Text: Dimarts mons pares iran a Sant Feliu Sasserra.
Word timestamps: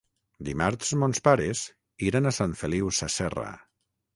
Dimarts 0.47 0.93
mons 1.03 1.21
pares 1.27 1.61
iran 2.09 2.31
a 2.31 2.33
Sant 2.41 2.59
Feliu 2.63 2.91
Sasserra. 3.03 3.49